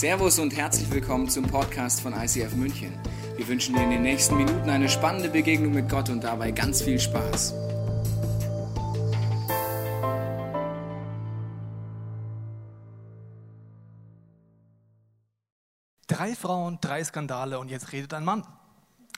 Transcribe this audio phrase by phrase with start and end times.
[0.00, 2.98] Servus und herzlich willkommen zum Podcast von ICF München.
[3.36, 6.80] Wir wünschen dir in den nächsten Minuten eine spannende Begegnung mit Gott und dabei ganz
[6.80, 7.52] viel Spaß.
[16.06, 18.42] Drei Frauen, drei Skandale und jetzt redet ein Mann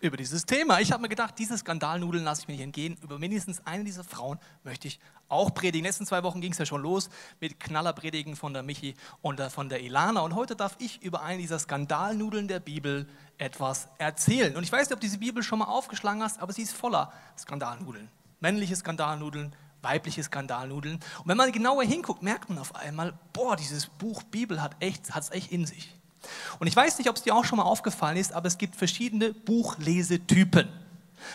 [0.03, 0.81] über dieses Thema.
[0.81, 2.99] Ich habe mir gedacht, diese Skandalnudeln lasse ich mir nicht entgehen.
[3.03, 4.99] Über mindestens eine dieser Frauen möchte ich
[5.29, 5.87] auch predigen.
[5.87, 7.09] Letzten zwei Wochen ging es ja schon los
[7.41, 10.21] mit Knallerpredigen von der Michi und von der Ilana.
[10.23, 13.09] Und heute darf ich über eine dieser Skandalnudeln der Bibel
[13.39, 14.57] etwas erzählen.
[14.57, 16.73] Und ich weiß nicht, ob du diese Bibel schon mal aufgeschlagen hast, aber sie ist
[16.73, 18.09] voller Skandalnudeln.
[18.41, 20.97] Männliche Skandalnudeln, weibliche Skandalnudeln.
[20.97, 24.89] Und wenn man genauer hinguckt, merkt man auf einmal, boah, dieses Buch Bibel hat es
[24.89, 26.02] echt, echt in sich.
[26.59, 28.77] Und ich weiß nicht, ob es dir auch schon mal aufgefallen ist, aber es gibt
[28.77, 30.69] verschiedene Buchlesetypen.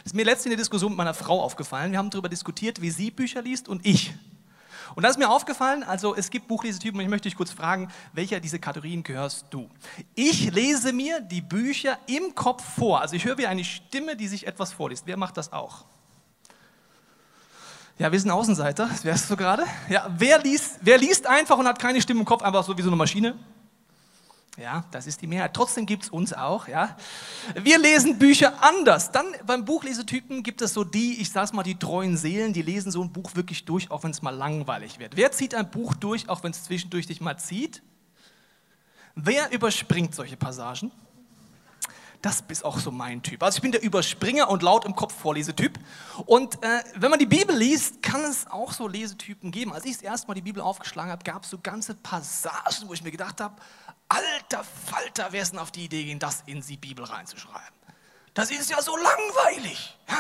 [0.03, 1.91] Das ist mir letztens in der Diskussion mit meiner Frau aufgefallen.
[1.91, 4.13] Wir haben darüber diskutiert, wie sie Bücher liest und ich.
[4.95, 7.89] Und da ist mir aufgefallen, also es gibt Buchlesetypen und ich möchte dich kurz fragen,
[8.13, 9.69] welcher dieser Kategorien gehörst du?
[10.15, 13.01] Ich lese mir die Bücher im Kopf vor.
[13.01, 15.05] Also ich höre wie eine Stimme, die sich etwas vorliest.
[15.05, 15.85] Wer macht das auch?
[17.99, 19.63] Ja, wir sind Außenseiter, wärst du gerade.
[19.89, 22.81] Ja, wer liest, wer liest einfach und hat keine Stimme im Kopf, einfach so wie
[22.81, 23.35] so eine Maschine?
[24.57, 25.53] Ja, das ist die Mehrheit.
[25.53, 26.67] Trotzdem gibt es uns auch.
[26.67, 26.97] Ja.
[27.53, 29.11] Wir lesen Bücher anders.
[29.11, 32.91] Dann beim Buchlesetypen gibt es so die, ich sag's mal, die treuen Seelen, die lesen
[32.91, 35.15] so ein Buch wirklich durch, auch wenn es mal langweilig wird.
[35.15, 37.83] Wer zieht ein Buch durch, auch wenn es zwischendurch dich mal zieht?
[39.13, 40.91] Wer überspringt solche Passagen?
[42.21, 43.43] Das ist auch so mein Typ.
[43.43, 45.77] Also ich bin der Überspringer und laut im Kopf Vorlesetyp.
[46.25, 49.71] Und äh, wenn man die Bibel liest, kann es auch so Lesetypen geben.
[49.71, 52.93] Als ich das erste Mal die Bibel aufgeschlagen habe, gab es so ganze Passagen, wo
[52.93, 53.55] ich mir gedacht habe,
[54.09, 57.77] alter Falter, wer ist denn auf die Idee gehen, das in die Bibel reinzuschreiben?
[58.33, 59.97] Das ist ja so langweilig.
[60.07, 60.17] Ja?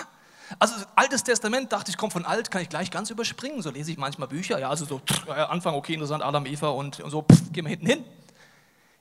[0.59, 3.61] Also Altes Testament, dachte ich, kommt von alt, kann ich gleich ganz überspringen.
[3.61, 6.99] So lese ich manchmal Bücher, ja, also so pff, Anfang, okay, interessant, Adam, Eva und,
[6.99, 8.05] und so, pff, gehen wir hinten hin.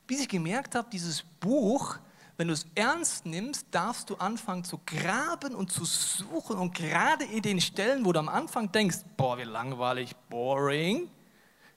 [0.07, 1.97] Bis ich gemerkt habe, dieses Buch,
[2.37, 7.25] wenn du es ernst nimmst, darfst du anfangen zu graben und zu suchen und gerade
[7.25, 11.09] in den Stellen, wo du am Anfang denkst, boah, wie langweilig, boring,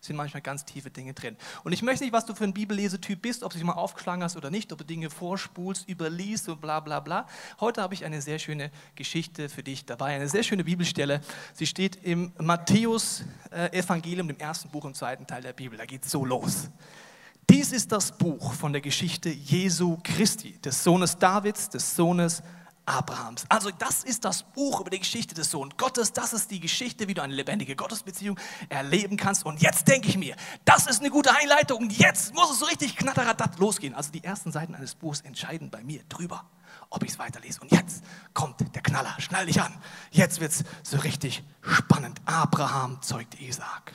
[0.01, 1.35] sind manchmal ganz tiefe Dinge drin.
[1.63, 4.23] Und ich möchte nicht, was du für ein Bibellesetyp bist, ob du dich mal aufgeschlagen
[4.23, 7.27] hast oder nicht, ob du Dinge vorspulst, überliest und bla bla bla.
[7.59, 11.21] Heute habe ich eine sehr schöne Geschichte für dich dabei, eine sehr schöne Bibelstelle.
[11.53, 15.77] Sie steht im Matthäus-Evangelium, dem ersten Buch im zweiten Teil der Bibel.
[15.77, 16.69] Da geht es so los.
[17.49, 22.43] Dies ist das Buch von der Geschichte Jesu Christi, des Sohnes Davids, des Sohnes
[22.89, 23.45] Abrahams.
[23.49, 26.11] Also das ist das Buch über die Geschichte des Sohnes Gottes.
[26.11, 29.45] Das ist die Geschichte, wie du eine lebendige Gottesbeziehung erleben kannst.
[29.45, 30.35] Und jetzt denke ich mir,
[30.65, 31.83] das ist eine gute Einleitung.
[31.83, 33.93] Und jetzt muss es so richtig knatteradat losgehen.
[33.93, 36.49] Also die ersten Seiten eines Buchs entscheiden bei mir drüber,
[36.89, 37.61] ob ich es weiterlese.
[37.61, 39.15] Und jetzt kommt der Knaller.
[39.19, 39.73] Schnall dich an.
[40.09, 42.19] Jetzt wird es so richtig spannend.
[42.25, 43.93] Abraham zeugt Isaac.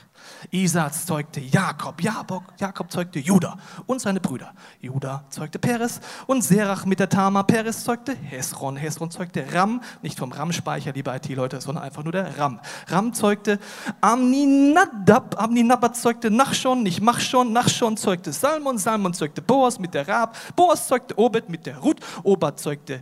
[0.51, 4.53] Isaac zeugte Jakob, Jakob zeugte Judah und seine Brüder.
[4.79, 7.43] Judah zeugte Peres und Serach mit der Tama.
[7.43, 8.75] Peres zeugte Hesron.
[8.77, 12.59] Hesron zeugte Ram, nicht vom RAM-Speicher, liebe IT-Leute, sondern einfach nur der Ram.
[12.87, 13.59] Ram zeugte
[14.01, 15.41] Amninadab.
[15.41, 17.53] Amninadab zeugte Nachschon, nicht Machschon.
[17.53, 18.77] Nachschon zeugte Salmon.
[18.77, 20.37] Salmon zeugte Boas mit der Rab.
[20.55, 21.99] Boas zeugte Obed mit der Ruth.
[22.23, 23.01] Obed zeugte,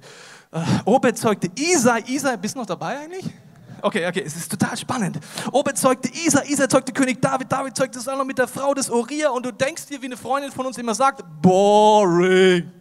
[0.51, 2.03] äh, Obed zeugte Isai.
[2.07, 3.25] Isai, bist du noch dabei eigentlich?
[3.84, 5.20] Okay, okay, es ist total spannend.
[5.52, 9.32] Obed zeugte Isa, Isa zeugte König David, David zeugte Salom mit der Frau des Uriah
[9.32, 12.72] und du denkst dir, wie eine Freundin von uns immer sagt, boring.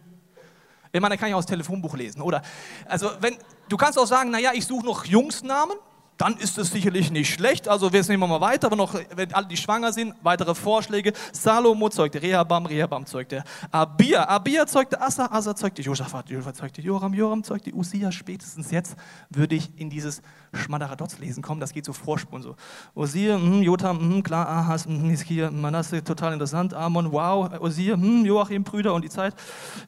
[0.92, 2.40] Ich meine, da kann ich auch das Telefonbuch lesen, oder?
[2.86, 3.36] Also, wenn,
[3.68, 5.76] du kannst auch sagen, naja, ich suche noch Jungsnamen
[6.22, 7.66] dann ist es sicherlich nicht schlecht.
[7.66, 11.12] Also jetzt nehmen wir mal weiter, aber noch, wenn alle die schwanger sind, weitere Vorschläge.
[11.32, 17.12] Salomo zeugte Rehabam, Rehabam zeugte Abia, Abia zeugte Asa, Asa zeugte Josaphat, Josaphat zeugte Joram,
[17.12, 18.12] Joram zeugte Usia.
[18.12, 18.94] Spätestens jetzt
[19.30, 20.22] würde ich in dieses
[20.52, 21.60] Schmadderadotz lesen kommen.
[21.60, 22.54] Das geht so vorspulen so.
[22.94, 26.72] Usia, hm, Jotam, hm, klar, Ahas, hm, Hiskia, Manasse, total interessant.
[26.72, 29.34] Amon, wow, Usia, hm, Joachim, Brüder und die Zeit.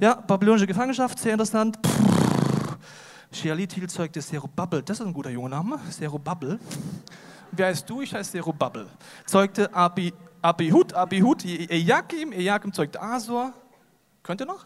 [0.01, 1.79] Ja, babylonische Gefangenschaft, sehr interessant.
[1.87, 2.54] Pff.
[3.35, 4.83] Shealithil zeugte Serubabel.
[4.83, 5.79] Das ist ein guter junger Name.
[5.91, 6.59] Serubabel.
[7.53, 8.01] Wer heißt du?
[8.01, 8.87] Ich heiße Serubabel.
[9.27, 10.13] Zeugte Abi,
[10.43, 13.53] Abihud, Abihud, Ejakim, Ejakim zeugte Asor.
[14.23, 14.65] Könnt ihr noch?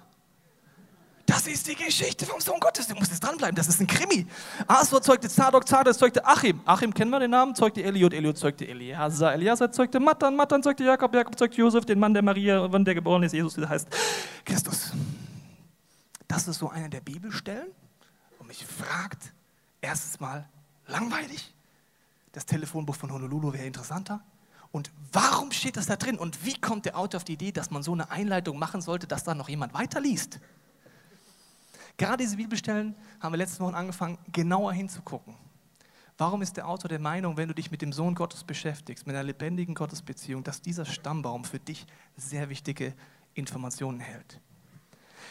[1.29, 2.87] Das ist die Geschichte vom Sohn Gottes.
[2.89, 3.55] Du musst jetzt dranbleiben.
[3.55, 4.27] Das ist ein Krimi.
[4.67, 6.59] Asor zeugte Zadok, Zadok zeugte Achim.
[6.65, 9.35] Achim kennen wir den Namen, zeugte Eliud, Eliud zeugte Eliasa.
[9.35, 12.95] Eliasa zeugte Matan, Matan zeugte Jakob, Jakob zeugte Josef, den Mann der Maria, wann der
[12.95, 13.89] geboren ist, Jesus, der heißt
[14.43, 14.93] Christus.
[16.27, 17.69] Das ist so eine der Bibelstellen,
[18.49, 19.33] mich fragt,
[19.81, 20.49] erstens mal
[20.87, 21.55] langweilig,
[22.33, 24.21] das Telefonbuch von Honolulu wäre interessanter.
[24.73, 26.19] Und warum steht das da drin?
[26.19, 29.07] Und wie kommt der Autor auf die Idee, dass man so eine Einleitung machen sollte,
[29.07, 30.41] dass da noch jemand weiterliest?
[31.97, 35.35] Gerade diese Bibelstellen haben wir letzte Woche angefangen, genauer hinzugucken.
[36.17, 39.15] Warum ist der Autor der Meinung, wenn du dich mit dem Sohn Gottes beschäftigst, mit
[39.15, 41.87] einer lebendigen Gottesbeziehung, dass dieser Stammbaum für dich
[42.17, 42.93] sehr wichtige
[43.35, 44.41] Informationen hält.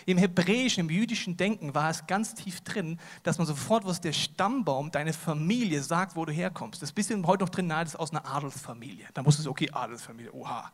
[0.06, 4.14] Im hebräischen, im jüdischen Denken war es ganz tief drin, dass man sofort wusste, der
[4.14, 6.82] Stammbaum, deine Familie sagt, wo du herkommst.
[6.82, 9.08] Das ist ein bisschen heute noch drin, nein, das ist aus einer Adelsfamilie.
[9.14, 10.72] Da musst du okay, Adelsfamilie, oha.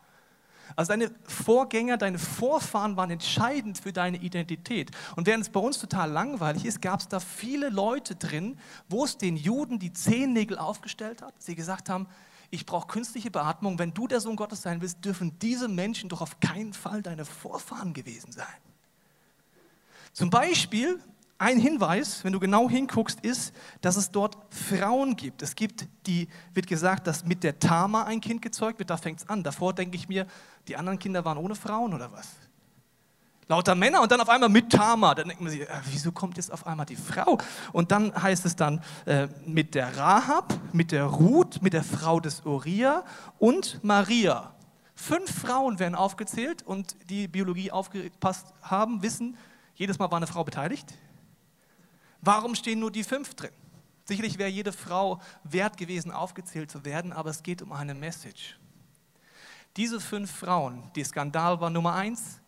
[0.76, 4.92] Also deine Vorgänger, deine Vorfahren waren entscheidend für deine Identität.
[5.16, 8.58] Und während es bei uns total langweilig ist, gab es da viele Leute drin,
[8.90, 11.34] wo es den Juden die Zehennägel aufgestellt hat.
[11.38, 12.08] Sie gesagt haben,
[12.50, 13.80] ich brauche künstliche Beatmung.
[13.80, 17.26] Wenn du der Sohn Gottes sein willst, dürfen diese Menschen doch auf keinen Fall deine
[17.26, 18.46] Vorfahren gewesen sein.
[20.14, 21.00] Zum Beispiel
[21.40, 25.42] ein Hinweis, wenn du genau hinguckst, ist, dass es dort Frauen gibt.
[25.42, 29.20] Es gibt, die wird gesagt, dass mit der Tama ein Kind gezeugt wird, da fängt
[29.20, 29.44] es an.
[29.44, 30.26] Davor denke ich mir,
[30.68, 32.30] die anderen Kinder waren ohne Frauen oder was?
[33.48, 35.16] Lauter Männer und dann auf einmal mit Tama.
[35.16, 37.38] Dann denkt man sich, äh, wieso kommt jetzt auf einmal die Frau?
[37.74, 42.20] Und dann heißt es dann äh, mit der Rahab, mit der Ruth, mit der Frau
[42.20, 43.04] des Uriah
[43.40, 44.54] und Maria.
[44.96, 49.36] Fünf Frauen werden aufgezählt und die Biologie aufgepasst haben, wissen,
[49.76, 50.94] jedes Mal war eine Frau beteiligt.
[52.22, 53.52] Warum stehen nur die fünf drin?
[54.06, 58.60] Sicherlich wäre jede Frau wert gewesen, aufgezählt zu werden, aber es geht um eine Message.
[59.78, 62.40] Diese fünf Frauen, die Skandal war Nummer eins,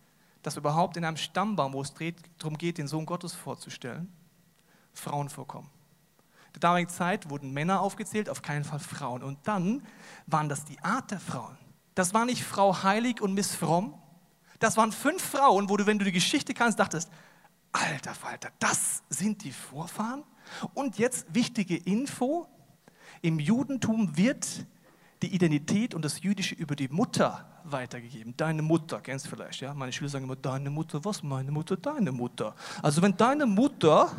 [0.43, 1.93] dass überhaupt in einem Stammbaum, wo es
[2.37, 4.13] darum geht, den Sohn Gottes vorzustellen,
[4.93, 5.69] Frauen vorkommen.
[6.47, 9.23] In der damaligen Zeit wurden Männer aufgezählt, auf keinen Fall Frauen.
[9.23, 9.85] Und dann
[10.27, 11.57] waren das die Art der Frauen.
[11.95, 13.95] Das war nicht Frau Heilig und Miss Fromm,
[14.59, 17.09] das waren fünf Frauen, wo du, wenn du die Geschichte kannst, dachtest,
[17.71, 20.23] alter Falter, das sind die Vorfahren?
[20.73, 22.47] Und jetzt wichtige Info,
[23.21, 24.65] im Judentum wird
[25.21, 28.35] die Identität und das Jüdische über die Mutter weitergegeben.
[28.37, 29.73] Deine Mutter, kennst du vielleicht, ja?
[29.73, 31.23] Meine Schüler sagen immer, deine Mutter, was?
[31.23, 32.53] Meine Mutter, deine Mutter.
[32.81, 34.11] Also wenn deine Mutter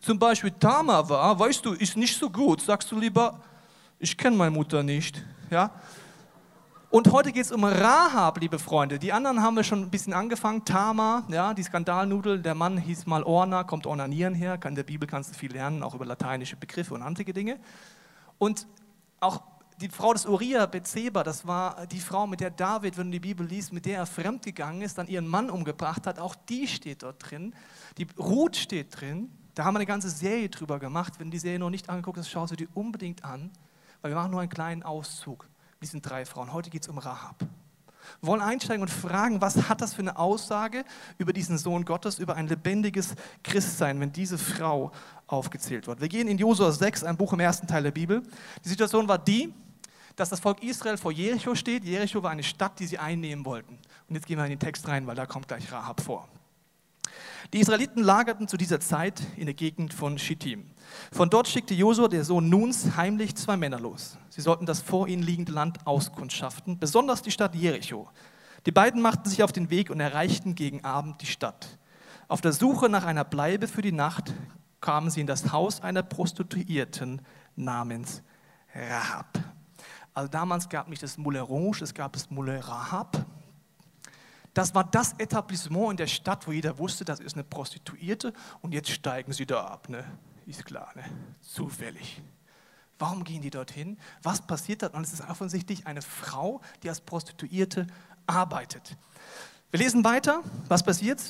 [0.00, 3.40] zum Beispiel Tama war, weißt du, ist nicht so gut, sagst du lieber,
[3.98, 5.70] ich kenne meine Mutter nicht, ja?
[6.88, 9.00] Und heute geht es um Rahab, liebe Freunde.
[9.00, 10.64] Die anderen haben wir schon ein bisschen angefangen.
[10.64, 12.40] Tama, ja, die Skandalnudel.
[12.40, 14.56] Der Mann hieß mal Orna, kommt Ornanieren her.
[14.64, 17.58] In der Bibel kannst du viel lernen, auch über lateinische Begriffe und antike Dinge.
[18.38, 18.68] Und
[19.18, 19.42] auch
[19.80, 23.20] die Frau des Uriah, Bezeba, das war die Frau, mit der David, wenn du die
[23.20, 26.20] Bibel liest, mit der er fremdgegangen ist, dann ihren Mann umgebracht hat.
[26.20, 27.52] Auch die steht dort drin.
[27.98, 29.28] Die Ruth steht drin.
[29.56, 31.14] Da haben wir eine ganze Serie drüber gemacht.
[31.18, 33.50] Wenn du die Serie noch nicht angeguckt hast, schau sie dir unbedingt an,
[34.02, 35.48] weil wir machen nur einen kleinen Auszug
[35.82, 36.52] diesen drei Frauen.
[36.52, 37.36] Heute geht es um Rahab.
[38.20, 40.84] Wir wollen einsteigen und fragen, was hat das für eine Aussage
[41.18, 44.92] über diesen Sohn Gottes, über ein lebendiges Christsein, wenn diese Frau
[45.26, 46.00] aufgezählt wird.
[46.00, 48.22] Wir gehen in Josua 6, ein Buch im ersten Teil der Bibel.
[48.64, 49.52] Die Situation war die,
[50.14, 51.84] dass das Volk Israel vor Jericho steht.
[51.84, 53.78] Jericho war eine Stadt, die sie einnehmen wollten.
[54.08, 56.28] Und jetzt gehen wir in den Text rein, weil da kommt gleich Rahab vor.
[57.52, 60.66] Die Israeliten lagerten zu dieser Zeit in der Gegend von Schittim.
[61.12, 64.18] Von dort schickte Josua, der Sohn Nuns, heimlich zwei Männer los.
[64.30, 68.08] Sie sollten das vor ihnen liegende Land auskundschaften, besonders die Stadt Jericho.
[68.66, 71.78] Die beiden machten sich auf den Weg und erreichten gegen Abend die Stadt.
[72.26, 74.34] Auf der Suche nach einer Bleibe für die Nacht
[74.80, 77.22] kamen sie in das Haus einer Prostituierten
[77.54, 78.22] namens
[78.74, 79.38] Rahab.
[80.12, 83.24] Also damals gab es nicht das Moulin Rouge, es gab das Moulin Rahab.
[84.56, 88.32] Das war das Etablissement in der Stadt, wo jeder wusste, das ist eine Prostituierte
[88.62, 89.90] und jetzt steigen sie da ab.
[89.90, 90.02] Ne?
[90.46, 91.04] Ist klar, ne?
[91.42, 92.22] zufällig.
[92.98, 93.98] Warum gehen die dorthin?
[94.22, 94.86] Was passiert da?
[94.86, 97.86] Und es ist offensichtlich eine Frau, die als Prostituierte
[98.26, 98.96] arbeitet.
[99.72, 100.40] Wir lesen weiter.
[100.68, 101.20] Was passiert?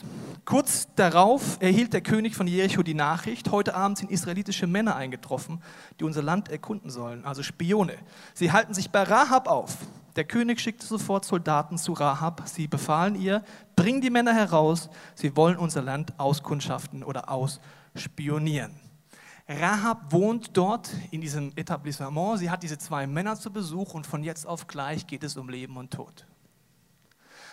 [0.44, 5.60] Kurz darauf erhielt der König von Jericho die Nachricht, heute Abend sind israelitische Männer eingetroffen,
[5.98, 7.98] die unser Land erkunden sollen, also Spione.
[8.34, 9.78] Sie halten sich bei Rahab auf.
[10.16, 12.42] Der König schickte sofort Soldaten zu Rahab.
[12.46, 13.44] Sie befahlen ihr,
[13.76, 18.74] bring die Männer heraus, sie wollen unser Land auskundschaften oder ausspionieren.
[19.46, 22.38] Rahab wohnt dort in diesem Etablissement.
[22.38, 25.50] Sie hat diese zwei Männer zu Besuch und von jetzt auf gleich geht es um
[25.50, 26.26] Leben und Tod.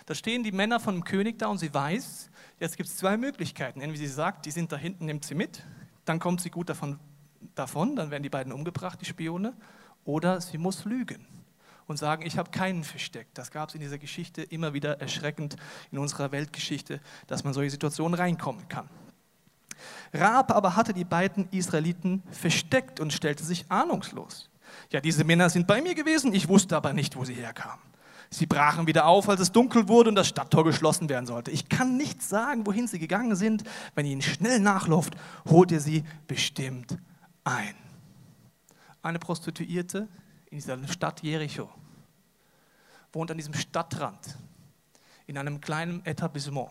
[0.06, 2.30] Da stehen die Männer vom König da und sie weiß,
[2.60, 3.82] jetzt gibt es zwei Möglichkeiten.
[3.82, 5.64] Entweder sie sagt, die sind da hinten, nimmt sie mit,
[6.06, 6.98] dann kommt sie gut davon,
[7.56, 9.54] davon, dann werden die beiden umgebracht, die Spione,
[10.06, 11.28] oder sie muss lügen
[11.88, 13.38] und sagen, ich habe keinen versteckt.
[13.38, 15.56] Das gab es in dieser Geschichte immer wieder erschreckend
[15.92, 18.90] in unserer Weltgeschichte, dass man solche Situationen reinkommen kann.
[20.14, 24.50] Raab aber hatte die beiden Israeliten versteckt und stellte sich ahnungslos.
[24.92, 27.94] Ja, diese Männer sind bei mir gewesen, ich wusste aber nicht, wo sie herkamen.
[28.30, 31.52] Sie brachen wieder auf, als es dunkel wurde und das Stadttor geschlossen werden sollte.
[31.52, 33.64] Ich kann nicht sagen, wohin sie gegangen sind.
[33.94, 35.16] Wenn ihr ihnen schnell nachläuft,
[35.48, 36.98] holt ihr sie bestimmt
[37.44, 37.76] ein.
[39.04, 40.08] Eine Prostituierte
[40.54, 41.68] in dieser Stadt Jericho
[43.12, 44.38] wohnt an diesem Stadtrand
[45.26, 46.70] in einem kleinen Etablissement.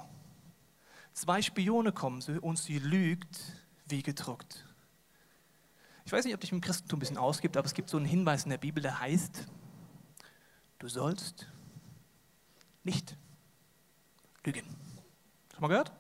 [1.15, 3.41] Zwei Spione kommen und sie lügt
[3.87, 4.65] wie gedruckt.
[6.05, 8.07] Ich weiß nicht, ob dich im Christentum ein bisschen ausgibt, aber es gibt so einen
[8.07, 9.49] Hinweis in der Bibel, der heißt,
[10.79, 11.49] du sollst
[12.85, 13.17] nicht
[14.45, 14.77] Lügen.
[15.53, 15.91] Schon mal gehört?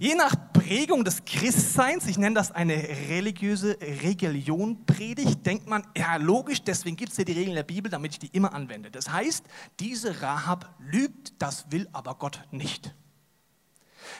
[0.00, 2.74] Je nach Prägung des Christseins, ich nenne das eine
[3.08, 8.12] religiöse Regelionpredigt, denkt man, ja logisch, deswegen gibt es ja die Regeln der Bibel, damit
[8.12, 8.92] ich die immer anwende.
[8.92, 9.44] Das heißt,
[9.80, 12.94] diese Rahab lügt, das will aber Gott nicht.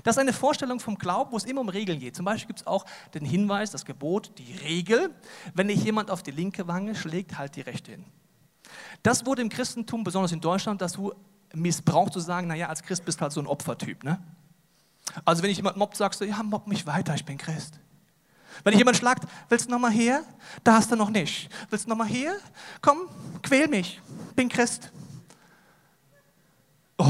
[0.02, 2.16] Das ist eine Vorstellung vom Glauben, wo es immer um Regeln geht.
[2.16, 5.14] Zum Beispiel gibt es auch den Hinweis, das Gebot, die Regel,
[5.54, 8.04] wenn dich jemand auf die linke Wange schlägt, halt die rechte hin.
[9.04, 11.14] Das wurde im Christentum, besonders in Deutschland, dazu
[11.54, 14.02] missbraucht zu sagen, naja, als Christ bist du halt so ein Opfertyp.
[14.02, 14.20] Ne?
[15.24, 17.78] Also wenn ich jemand mobbt, sagst du, ja, mobb mich weiter, ich bin Christ.
[18.64, 20.22] Wenn ich jemand schlagt, willst du nochmal her?
[20.64, 21.48] Da hast du noch nicht.
[21.70, 22.34] Willst du nochmal her?
[22.80, 23.08] Komm,
[23.42, 24.00] quäl mich,
[24.34, 24.90] bin Christ.
[26.96, 27.06] Oh.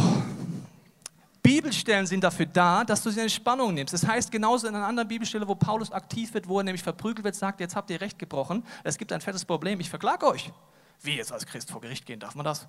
[1.43, 3.95] Bibelstellen sind dafür da, dass du sie in Spannung nimmst.
[3.95, 7.25] Das heißt, genauso in einer anderen Bibelstelle, wo Paulus aktiv wird, wo er nämlich verprügelt
[7.25, 10.53] wird, sagt, jetzt habt ihr Recht gebrochen, es gibt ein fettes Problem, ich verklage euch.
[11.01, 12.67] Wie jetzt als Christ vor Gericht gehen, darf man das?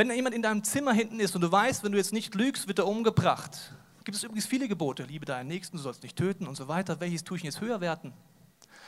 [0.00, 2.66] Wenn jemand in deinem Zimmer hinten ist und du weißt, wenn du jetzt nicht lügst,
[2.66, 3.74] wird er umgebracht.
[4.02, 7.00] Gibt es übrigens viele Gebote, liebe deinen Nächsten, du sollst nicht töten und so weiter.
[7.00, 8.14] Welches tue ich jetzt höher werten?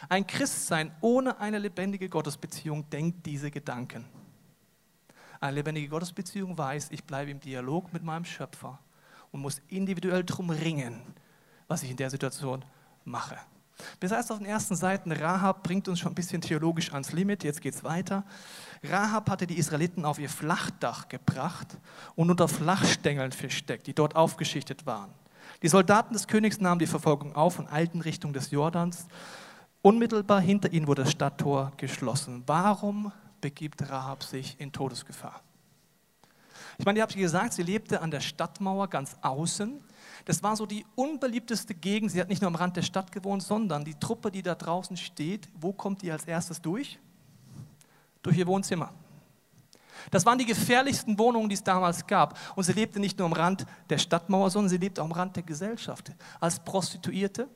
[0.08, 4.06] Ein Christsein ohne eine lebendige Gottesbeziehung denkt diese Gedanken.
[5.38, 8.78] Eine lebendige Gottesbeziehung weiß, ich bleibe im Dialog mit meinem Schöpfer
[9.32, 11.02] und muss individuell drum ringen,
[11.68, 12.64] was ich in der Situation
[13.04, 13.36] mache.
[14.00, 17.44] Bis heißt auf den ersten Seiten, Rahab bringt uns schon ein bisschen theologisch ans Limit,
[17.44, 18.24] jetzt geht es weiter.
[18.84, 21.78] Rahab hatte die Israeliten auf ihr Flachdach gebracht
[22.14, 25.10] und unter Flachstängeln versteckt, die dort aufgeschichtet waren.
[25.62, 29.06] Die Soldaten des Königs nahmen die Verfolgung auf und eilten Richtung des Jordans.
[29.80, 32.42] Unmittelbar hinter ihnen wurde das Stadttor geschlossen.
[32.46, 35.42] Warum begibt Rahab sich in Todesgefahr?
[36.78, 39.80] Ich meine, ihr habt gesagt, sie lebte an der Stadtmauer ganz außen.
[40.24, 42.10] Das war so die unbeliebteste Gegend.
[42.12, 44.96] Sie hat nicht nur am Rand der Stadt gewohnt, sondern die Truppe, die da draußen
[44.96, 46.98] steht, wo kommt die als erstes durch?
[48.22, 48.92] Durch ihr Wohnzimmer.
[50.10, 52.38] Das waren die gefährlichsten Wohnungen, die es damals gab.
[52.56, 55.36] Und sie lebte nicht nur am Rand der Stadtmauer, sondern sie lebte auch am Rand
[55.36, 56.12] der Gesellschaft.
[56.40, 57.48] Als Prostituierte,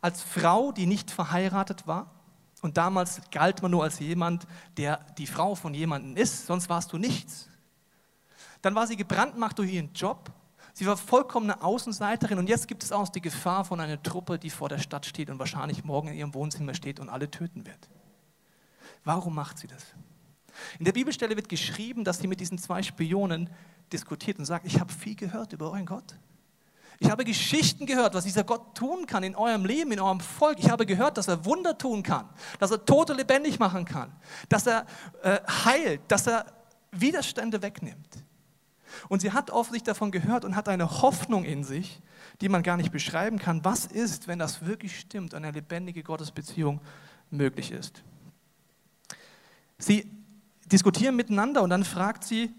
[0.00, 2.10] als Frau, die nicht verheiratet war.
[2.62, 4.46] Und damals galt man nur als jemand,
[4.76, 7.48] der die Frau von jemandem ist, sonst warst du nichts.
[8.62, 10.30] Dann war sie gebrandmarkt durch ihren Job
[10.76, 14.50] Sie war vollkommene Außenseiterin und jetzt gibt es auch die Gefahr von einer Truppe, die
[14.50, 17.88] vor der Stadt steht und wahrscheinlich morgen in ihrem Wohnzimmer steht und alle töten wird.
[19.04, 19.84] Warum macht sie das?
[20.80, 23.50] In der Bibelstelle wird geschrieben, dass sie mit diesen zwei Spionen
[23.92, 26.16] diskutiert und sagt, ich habe viel gehört über euren Gott.
[26.98, 30.58] Ich habe Geschichten gehört, was dieser Gott tun kann in eurem Leben, in eurem Volk.
[30.58, 32.28] Ich habe gehört, dass er Wunder tun kann,
[32.58, 34.12] dass er Tote lebendig machen kann,
[34.48, 34.86] dass er
[35.22, 36.46] äh, heilt, dass er
[36.92, 38.24] Widerstände wegnimmt.
[39.08, 42.00] Und sie hat offensichtlich davon gehört und hat eine Hoffnung in sich,
[42.40, 43.64] die man gar nicht beschreiben kann.
[43.64, 46.80] Was ist, wenn das wirklich stimmt, eine lebendige Gottesbeziehung
[47.30, 48.02] möglich ist?
[49.78, 50.10] Sie
[50.66, 52.50] diskutieren miteinander und dann fragt sie,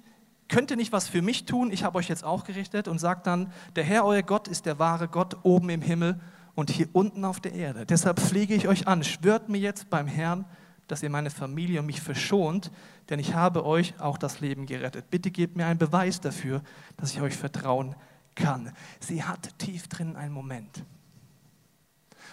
[0.47, 1.71] könnt ihr nicht was für mich tun?
[1.71, 4.79] Ich habe euch jetzt auch gerichtet und sagt dann, der Herr, euer Gott, ist der
[4.79, 6.19] wahre Gott oben im Himmel
[6.53, 7.85] und hier unten auf der Erde.
[7.85, 10.45] Deshalb pflege ich euch an, schwört mir jetzt beim Herrn,
[10.87, 12.71] dass ihr meine Familie und mich verschont,
[13.09, 15.09] denn ich habe euch auch das Leben gerettet.
[15.09, 16.61] Bitte gebt mir einen Beweis dafür,
[16.97, 17.95] dass ich euch vertrauen
[18.35, 18.71] kann.
[18.99, 20.83] Sie hat tief drin einen Moment.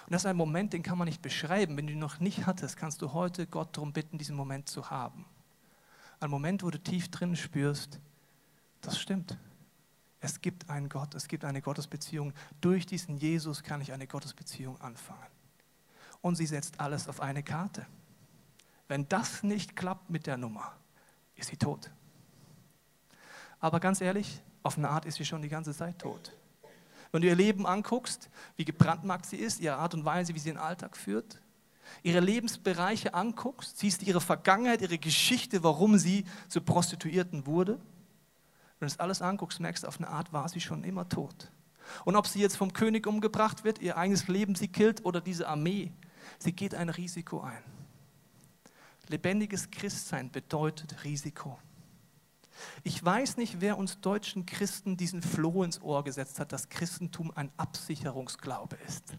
[0.06, 1.76] Und das ist ein Moment, den kann man nicht beschreiben.
[1.76, 4.90] Wenn du ihn noch nicht hattest, kannst du heute Gott darum bitten, diesen Moment zu
[4.90, 5.24] haben.
[6.20, 8.00] Ein Moment, wo du tief drin spürst,
[8.80, 9.38] das stimmt.
[10.20, 12.32] Es gibt einen Gott, es gibt eine Gottesbeziehung.
[12.60, 15.26] Durch diesen Jesus kann ich eine Gottesbeziehung anfangen.
[16.20, 17.86] Und sie setzt alles auf eine Karte.
[18.88, 20.76] Wenn das nicht klappt mit der Nummer,
[21.34, 21.90] ist sie tot.
[23.60, 26.32] Aber ganz ehrlich, auf eine Art ist sie schon die ganze Zeit tot.
[27.10, 30.50] Wenn du ihr Leben anguckst, wie gebrandmarkt sie ist, ihre Art und Weise, wie sie
[30.50, 31.40] den Alltag führt,
[32.02, 37.78] ihre Lebensbereiche anguckst, siehst ihre Vergangenheit, ihre Geschichte, warum sie zur Prostituierten wurde,
[38.78, 41.52] wenn du das alles anguckst, merkst du, auf eine Art war sie schon immer tot.
[42.04, 45.46] Und ob sie jetzt vom König umgebracht wird, ihr eigenes Leben sie killt oder diese
[45.46, 45.92] Armee,
[46.38, 47.62] sie geht ein Risiko ein.
[49.12, 51.58] Lebendiges Christsein bedeutet Risiko.
[52.82, 57.30] Ich weiß nicht, wer uns deutschen Christen diesen Floh ins Ohr gesetzt hat, dass Christentum
[57.34, 59.16] ein Absicherungsglaube ist.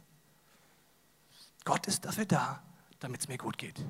[1.64, 2.64] Gott ist dafür da,
[3.00, 3.86] damit es mir gut geht.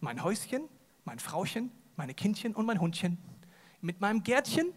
[0.00, 0.68] Mein Häuschen,
[1.04, 3.18] mein Frauchen, meine Kindchen und mein Hundchen.
[3.80, 4.72] Mit meinem Gärtchen,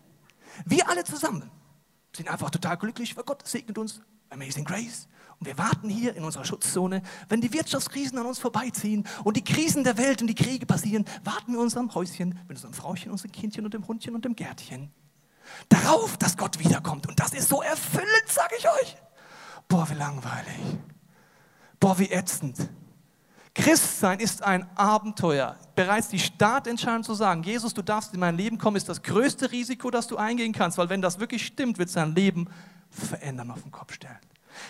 [0.65, 1.49] wir alle zusammen
[2.15, 4.01] sind einfach total glücklich, weil Gott segnet uns.
[4.29, 5.07] Amazing Grace.
[5.45, 7.01] Wir warten hier in unserer Schutzzone.
[7.29, 11.05] Wenn die Wirtschaftskrisen an uns vorbeiziehen und die Krisen der Welt und die Kriege passieren,
[11.23, 14.35] warten wir in unserem Häuschen, mit unserem Frauchen, unserem Kindchen und dem Hundchen und dem
[14.35, 14.91] Gärtchen.
[15.69, 17.07] Darauf, dass Gott wiederkommt.
[17.07, 18.97] Und das ist so erfüllend, sage ich euch.
[19.67, 20.59] Boah, wie langweilig.
[21.79, 22.57] Boah, wie ätzend.
[23.53, 25.55] Christsein ist ein Abenteuer.
[25.75, 29.51] Bereits die Startentscheidung zu sagen, Jesus, du darfst in mein Leben kommen, ist das größte
[29.51, 32.49] Risiko, das du eingehen kannst, weil wenn das wirklich stimmt, wird sein Leben
[32.89, 34.19] verändern, auf den Kopf stellen.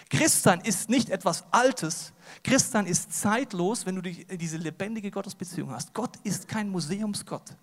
[0.09, 2.13] Christsein ist nicht etwas Altes.
[2.43, 5.93] Christsein ist zeitlos, wenn du diese lebendige Gottesbeziehung hast.
[5.93, 7.55] Gott ist kein Museumsgott.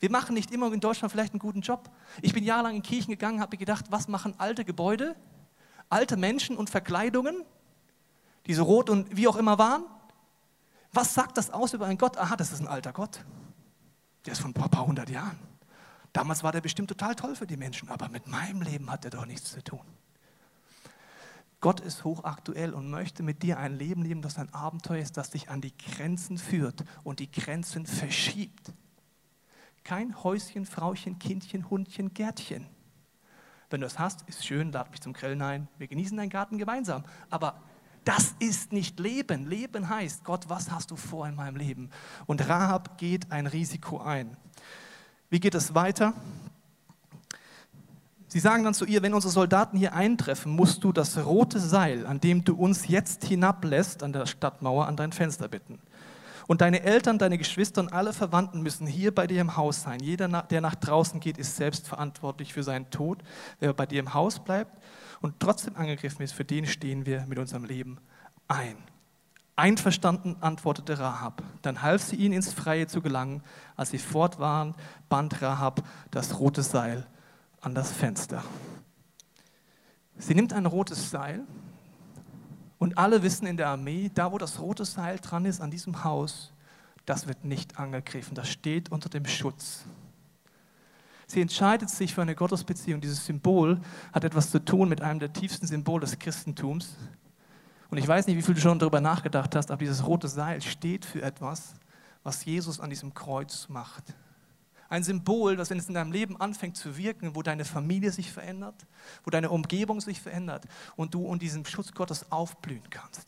[0.00, 1.90] Wir machen nicht immer in Deutschland vielleicht einen guten Job.
[2.22, 5.14] Ich bin jahrelang in Kirchen gegangen, habe gedacht, was machen alte Gebäude,
[5.88, 7.44] alte Menschen und Verkleidungen,
[8.46, 9.84] die so rot und wie auch immer waren?
[10.92, 12.18] Was sagt das aus über einen Gott?
[12.18, 13.24] Aha, das ist ein alter Gott.
[14.26, 15.38] Der ist von ein paar, paar hundert Jahren.
[16.12, 19.10] Damals war der bestimmt total toll für die Menschen, aber mit meinem Leben hat er
[19.10, 19.80] doch nichts zu tun.
[21.62, 25.30] Gott ist hochaktuell und möchte mit dir ein Leben leben, das ein Abenteuer ist, das
[25.30, 28.72] dich an die Grenzen führt und die Grenzen verschiebt.
[29.84, 32.66] Kein Häuschen, Frauchen, Kindchen, Hundchen, Gärtchen.
[33.70, 35.68] Wenn du es hast, ist schön, lad mich zum Grillen ein.
[35.78, 37.04] Wir genießen deinen Garten gemeinsam.
[37.30, 37.62] Aber
[38.04, 39.46] das ist nicht Leben.
[39.46, 41.90] Leben heißt, Gott, was hast du vor in meinem Leben?
[42.26, 44.36] Und Rahab geht ein Risiko ein.
[45.30, 46.12] Wie geht es weiter?
[48.32, 52.06] Sie sagen dann zu ihr, wenn unsere Soldaten hier eintreffen, musst du das rote Seil,
[52.06, 55.78] an dem du uns jetzt hinablässt, an der Stadtmauer, an dein Fenster bitten.
[56.46, 60.00] Und deine Eltern, deine Geschwister und alle Verwandten müssen hier bei dir im Haus sein.
[60.00, 63.18] Jeder, der nach draußen geht, ist selbst verantwortlich für seinen Tod.
[63.60, 64.82] Wer bei dir im Haus bleibt
[65.20, 67.98] und trotzdem angegriffen ist, für den stehen wir mit unserem Leben
[68.48, 68.78] ein.
[69.56, 71.42] Einverstanden antwortete Rahab.
[71.60, 73.42] Dann half sie ihnen ins Freie zu gelangen.
[73.76, 74.74] Als sie fort waren,
[75.10, 77.06] band Rahab das rote Seil
[77.62, 78.44] an das Fenster.
[80.18, 81.40] Sie nimmt ein rotes Seil
[82.78, 86.04] und alle wissen in der Armee, da wo das rote Seil dran ist, an diesem
[86.04, 86.52] Haus,
[87.06, 89.84] das wird nicht angegriffen, das steht unter dem Schutz.
[91.26, 93.00] Sie entscheidet sich für eine Gottesbeziehung.
[93.00, 93.80] Dieses Symbol
[94.12, 96.96] hat etwas zu tun mit einem der tiefsten Symbole des Christentums,
[97.92, 100.62] und ich weiß nicht, wie viel du schon darüber nachgedacht hast, aber dieses rote Seil
[100.62, 101.74] steht für etwas,
[102.22, 104.14] was Jesus an diesem Kreuz macht.
[104.92, 108.30] Ein Symbol, das, wenn es in deinem Leben anfängt zu wirken, wo deine Familie sich
[108.30, 108.74] verändert,
[109.24, 113.24] wo deine Umgebung sich verändert und du unter diesem Schutz Gottes aufblühen kannst.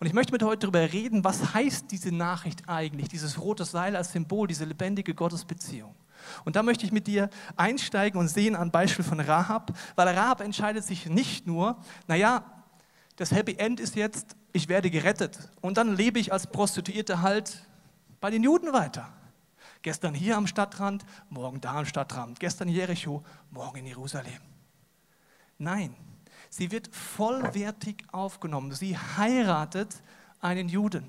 [0.00, 3.94] Und ich möchte mit heute darüber reden, was heißt diese Nachricht eigentlich, dieses rote Seil
[3.94, 5.94] als Symbol, diese lebendige Gottesbeziehung.
[6.44, 10.40] Und da möchte ich mit dir einsteigen und sehen an Beispiel von Rahab, weil Rahab
[10.40, 12.42] entscheidet sich nicht nur, naja,
[13.14, 15.38] das Happy End ist jetzt, ich werde gerettet.
[15.60, 17.64] Und dann lebe ich als Prostituierte halt
[18.20, 19.12] bei den Juden weiter.
[19.82, 22.40] Gestern hier am Stadtrand, morgen da am Stadtrand.
[22.40, 24.40] Gestern Jericho, morgen in Jerusalem.
[25.58, 25.94] Nein,
[26.50, 28.72] sie wird vollwertig aufgenommen.
[28.72, 30.02] Sie heiratet
[30.40, 31.08] einen Juden.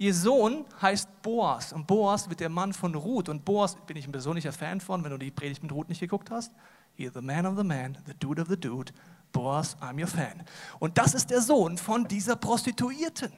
[0.00, 3.28] Ihr Sohn heißt Boas und Boas wird der Mann von Ruth.
[3.28, 6.00] Und Boas bin ich ein persönlicher Fan von, wenn du die Predigt mit Ruth nicht
[6.00, 6.52] geguckt hast.
[6.96, 8.92] You're the man of the man, the dude of the dude,
[9.32, 10.44] Boas, I'm your fan.
[10.78, 13.32] Und das ist der Sohn von dieser Prostituierten.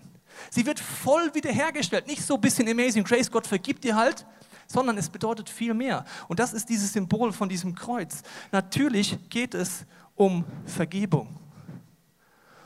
[0.51, 2.07] Sie wird voll wiederhergestellt.
[2.07, 4.27] Nicht so ein bisschen Amazing Grace, Gott vergibt dir halt,
[4.67, 6.05] sondern es bedeutet viel mehr.
[6.29, 8.23] Und das ist dieses Symbol von diesem Kreuz.
[8.53, 11.37] Natürlich geht es um Vergebung.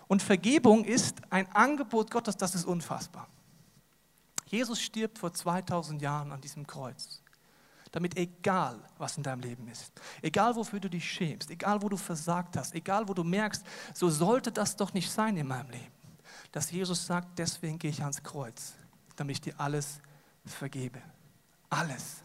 [0.06, 3.28] Und Vergebung ist ein Angebot Gottes, das ist unfassbar.
[4.46, 7.22] Jesus stirbt vor 2000 Jahren an diesem Kreuz
[7.94, 11.96] damit egal, was in deinem Leben ist, egal wofür du dich schämst, egal wo du
[11.96, 15.93] versagt hast, egal wo du merkst, so sollte das doch nicht sein in meinem Leben,
[16.54, 18.74] dass Jesus sagt, deswegen gehe ich ans Kreuz,
[19.16, 19.98] damit ich dir alles
[20.46, 21.02] vergebe.
[21.68, 22.18] Alles.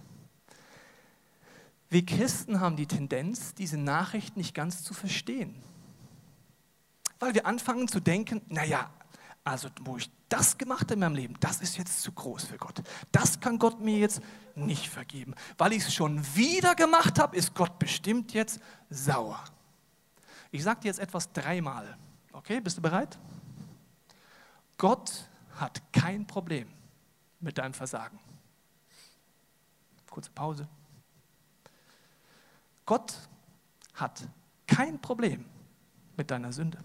[1.89, 5.55] Wir Christen haben die Tendenz, diese Nachricht nicht ganz zu verstehen.
[7.17, 8.91] Weil wir anfangen zu denken, naja,
[9.43, 12.57] also wo ich das gemacht habe in meinem Leben, das ist jetzt zu groß für
[12.57, 12.83] Gott.
[13.11, 14.21] Das kann Gott mir jetzt
[14.53, 15.33] nicht vergeben.
[15.57, 18.59] Weil ich es schon wieder gemacht habe, ist Gott bestimmt jetzt
[18.91, 19.43] sauer.
[20.51, 21.97] Ich sage dir jetzt etwas dreimal.
[22.31, 23.17] Okay, bist du bereit?
[24.79, 26.69] Gott hat kein Problem
[27.41, 28.17] mit deinem Versagen.
[30.09, 30.67] Kurze Pause.
[32.85, 33.13] Gott
[33.93, 34.25] hat
[34.65, 35.45] kein Problem
[36.15, 36.79] mit deiner Sünde.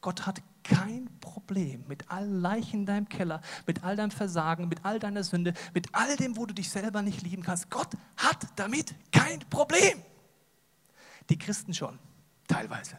[0.00, 4.84] Gott hat kein Problem mit allen Leichen in deinem Keller, mit all deinem Versagen, mit
[4.84, 7.68] all deiner Sünde, mit all dem, wo du dich selber nicht lieben kannst.
[7.68, 10.00] Gott hat damit kein Problem.
[11.30, 11.98] Die Christen schon,
[12.46, 12.96] teilweise.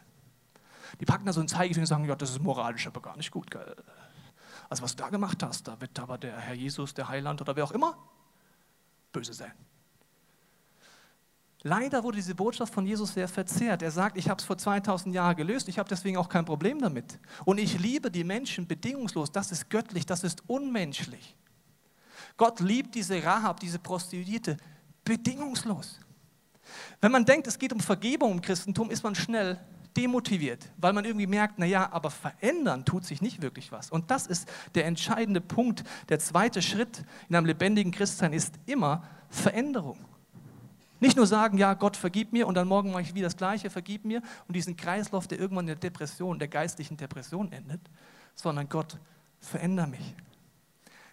[1.00, 3.30] Die packen da so einen Zeigefinger und sagen, ja, das ist moralisch aber gar nicht
[3.30, 3.50] gut.
[3.50, 3.76] Gell?
[4.68, 7.56] Also was du da gemacht hast, da wird aber der Herr Jesus, der Heiland oder
[7.56, 7.96] wer auch immer,
[9.12, 9.52] böse sein.
[11.62, 13.82] Leider wurde diese Botschaft von Jesus sehr verzerrt.
[13.82, 16.80] Er sagt, ich habe es vor 2000 Jahren gelöst, ich habe deswegen auch kein Problem
[16.80, 17.18] damit.
[17.44, 19.32] Und ich liebe die Menschen bedingungslos.
[19.32, 21.36] Das ist göttlich, das ist unmenschlich.
[22.36, 24.56] Gott liebt diese Rahab, diese Prostituierte,
[25.04, 25.98] bedingungslos.
[27.00, 29.58] Wenn man denkt, es geht um Vergebung im Christentum, ist man schnell
[29.98, 33.90] demotiviert, weil man irgendwie merkt, naja, aber verändern tut sich nicht wirklich was.
[33.90, 35.82] Und das ist der entscheidende Punkt.
[36.08, 39.98] Der zweite Schritt in einem lebendigen Christsein ist immer Veränderung.
[41.00, 43.70] Nicht nur sagen, ja, Gott vergib mir und dann morgen mache ich wieder das Gleiche,
[43.70, 47.80] vergib mir und diesen Kreislauf, der irgendwann in der Depression, der geistlichen Depression endet,
[48.34, 48.98] sondern Gott,
[49.40, 50.14] veränder mich.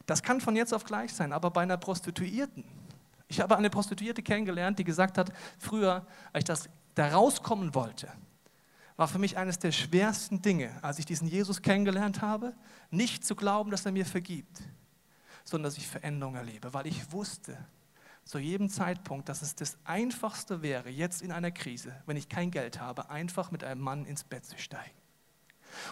[0.06, 2.64] Das kann von jetzt auf gleich sein, aber bei einer Prostituierten.
[3.28, 8.08] Ich habe eine Prostituierte kennengelernt, die gesagt hat, früher, als ich das da rauskommen wollte,
[8.98, 12.54] war für mich eines der schwersten Dinge, als ich diesen Jesus kennengelernt habe,
[12.92, 14.62] nicht zu glauben, dass er mir vergibt,
[15.44, 17.58] sondern dass ich Veränderung erlebe, weil ich wusste
[18.24, 22.52] zu jedem Zeitpunkt, dass es das Einfachste wäre, jetzt in einer Krise, wenn ich kein
[22.52, 24.96] Geld habe, einfach mit einem Mann ins Bett zu steigen.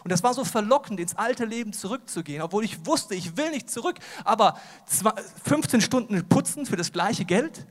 [0.03, 3.69] Und das war so verlockend, ins alte Leben zurückzugehen, obwohl ich wusste, ich will nicht
[3.69, 4.57] zurück, aber
[5.43, 7.67] 15 Stunden putzen für das gleiche Geld,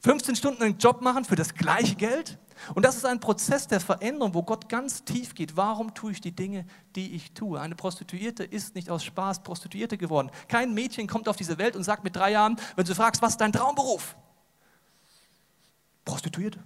[0.00, 2.38] 15 Stunden einen Job machen für das gleiche Geld.
[2.74, 5.56] Und das ist ein Prozess der Veränderung, wo Gott ganz tief geht.
[5.56, 7.60] Warum tue ich die Dinge, die ich tue?
[7.60, 10.30] Eine Prostituierte ist nicht aus Spaß Prostituierte geworden.
[10.48, 13.32] Kein Mädchen kommt auf diese Welt und sagt mit drei Jahren, wenn du fragst, was
[13.32, 14.16] ist dein Traumberuf?
[16.04, 16.58] Prostituierte.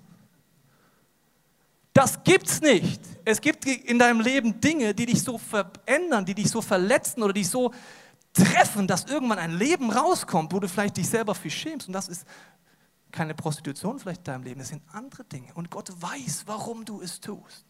[1.93, 3.01] Das gibt's nicht.
[3.25, 7.33] Es gibt in deinem Leben Dinge, die dich so verändern, die dich so verletzen oder
[7.33, 7.73] dich so
[8.33, 11.87] treffen, dass irgendwann ein Leben rauskommt, wo du vielleicht dich selber für schämst.
[11.87, 12.27] Und das ist
[13.15, 15.55] keine Prostitution vielleicht in deinem Leben, es sind andere Dinge.
[15.55, 17.65] Und Gott weiß, warum du es tust.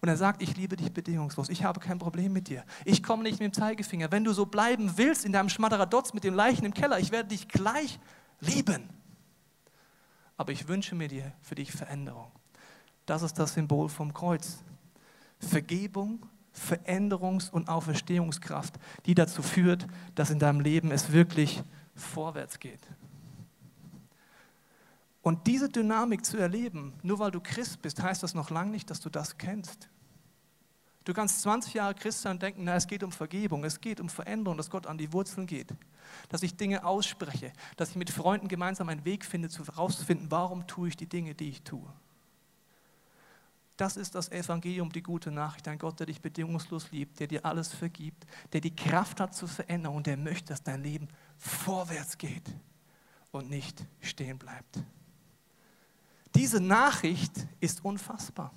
[0.00, 1.48] Und er sagt, ich liebe dich bedingungslos.
[1.48, 2.64] Ich habe kein Problem mit dir.
[2.84, 4.10] Ich komme nicht mit dem Zeigefinger.
[4.10, 7.28] Wenn du so bleiben willst in deinem Schmadderadotz mit den Leichen im Keller, ich werde
[7.28, 8.00] dich gleich
[8.40, 8.88] lieben.
[10.36, 12.32] Aber ich wünsche mir dir für dich Veränderung.
[13.06, 14.64] Das ist das Symbol vom Kreuz.
[15.38, 18.74] Vergebung, Veränderungs- und Auferstehungskraft,
[19.06, 21.62] die dazu führt, dass in deinem Leben es wirklich
[21.94, 22.80] vorwärts geht.
[25.22, 28.90] Und diese Dynamik zu erleben, nur weil du Christ bist, heißt das noch lange nicht,
[28.90, 29.88] dass du das kennst.
[31.04, 34.00] Du kannst 20 Jahre Christ sein und denken, na, es geht um Vergebung, es geht
[34.00, 35.68] um Veränderung, dass Gott an die Wurzeln geht,
[36.28, 40.88] dass ich Dinge ausspreche, dass ich mit Freunden gemeinsam einen Weg finde, herauszufinden, warum tue
[40.88, 41.92] ich die Dinge, die ich tue.
[43.76, 45.66] Das ist das Evangelium, die gute Nachricht.
[45.66, 49.46] Ein Gott, der dich bedingungslos liebt, der dir alles vergibt, der die Kraft hat zu
[49.46, 51.08] verändern und der möchte, dass dein Leben
[51.38, 52.48] vorwärts geht
[53.32, 54.84] und nicht stehen bleibt.
[56.34, 58.52] Diese Nachricht ist unfassbar.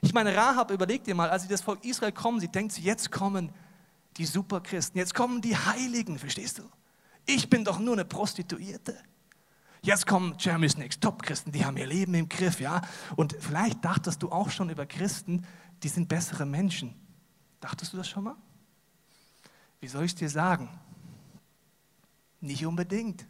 [0.00, 3.10] Ich meine, Rahab, überleg dir mal, als sie das Volk Israel kommen, sie denkt, jetzt
[3.10, 3.52] kommen
[4.16, 6.62] die Superchristen, jetzt kommen die Heiligen, verstehst du?
[7.26, 8.96] Ich bin doch nur eine Prostituierte.
[9.82, 12.80] Jetzt kommen Jeremy's Next Top-Christen, die haben ihr Leben im Griff, ja.
[13.16, 15.46] Und vielleicht dachtest du auch schon über Christen,
[15.82, 16.94] die sind bessere Menschen.
[17.60, 18.36] Dachtest du das schon mal?
[19.80, 20.68] Wie soll ich dir sagen?
[22.40, 23.26] Nicht unbedingt.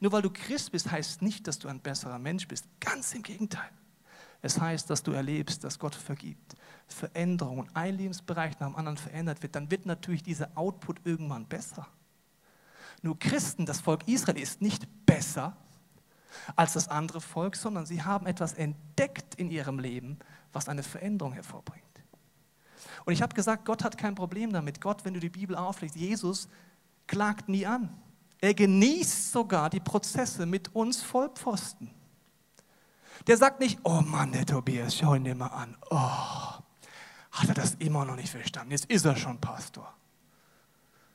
[0.00, 2.66] Nur weil du Christ bist, heißt nicht, dass du ein besserer Mensch bist.
[2.80, 3.70] Ganz im Gegenteil.
[4.42, 6.54] Es heißt, dass du erlebst, dass Gott vergibt.
[6.86, 9.54] Veränderung und ein Lebensbereich nach dem anderen verändert wird.
[9.56, 11.88] Dann wird natürlich dieser Output irgendwann besser.
[13.02, 15.56] Nur Christen, das Volk Israel, ist nicht besser
[16.54, 20.18] als das andere Volk, sondern sie haben etwas entdeckt in ihrem Leben,
[20.52, 21.84] was eine Veränderung hervorbringt.
[23.04, 24.80] Und ich habe gesagt, Gott hat kein Problem damit.
[24.80, 26.48] Gott, wenn du die Bibel auflegst, Jesus
[27.06, 27.90] klagt nie an.
[28.40, 31.90] Er genießt sogar die Prozesse mit uns Vollpfosten.
[33.26, 35.76] Der sagt nicht, oh Mann, der Tobias, schau ihn dir mal an.
[35.90, 38.72] Oh, hat er das immer noch nicht verstanden.
[38.72, 39.92] Jetzt ist er schon Pastor.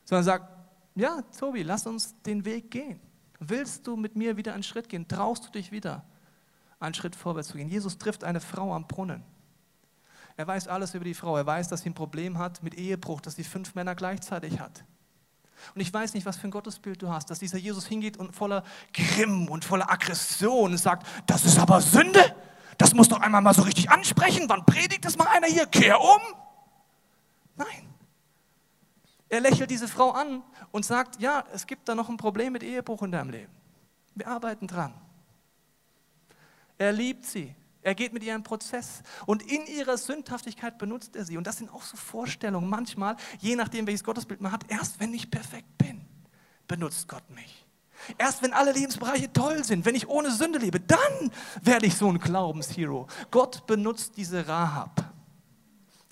[0.03, 0.61] Sondern sagt,
[0.95, 2.99] ja, Tobi, lass uns den Weg gehen.
[3.39, 5.07] Willst du mit mir wieder einen Schritt gehen?
[5.07, 6.03] Traust du dich wieder,
[6.79, 7.69] einen Schritt vorwärts zu gehen?
[7.69, 9.23] Jesus trifft eine Frau am Brunnen.
[10.37, 11.37] Er weiß alles über die Frau.
[11.37, 14.83] Er weiß, dass sie ein Problem hat mit Ehebruch, dass sie fünf Männer gleichzeitig hat.
[15.75, 18.35] Und ich weiß nicht, was für ein Gottesbild du hast, dass dieser Jesus hingeht und
[18.35, 22.35] voller Grimm und voller Aggression sagt, das ist aber Sünde.
[22.77, 24.45] Das muss doch einmal mal so richtig ansprechen.
[24.47, 25.65] Wann predigt das mal einer hier?
[25.67, 26.21] Kehr um.
[27.55, 27.93] Nein.
[29.29, 32.63] Er lächelt diese Frau an und sagt, ja, es gibt da noch ein Problem mit
[32.63, 33.51] Ehebruch in deinem Leben.
[34.15, 34.93] Wir arbeiten dran.
[36.77, 37.55] Er liebt sie.
[37.83, 41.37] Er geht mit ihr einen Prozess und in ihrer Sündhaftigkeit benutzt er sie.
[41.37, 44.69] Und das sind auch so Vorstellungen manchmal, je nachdem, welches Gottesbild man hat.
[44.69, 46.05] Erst wenn ich perfekt bin,
[46.67, 47.65] benutzt Gott mich.
[48.17, 52.07] Erst wenn alle Lebensbereiche toll sind, wenn ich ohne Sünde lebe, dann werde ich so
[52.07, 53.07] ein Glaubenshero.
[53.29, 55.11] Gott benutzt diese Rahab,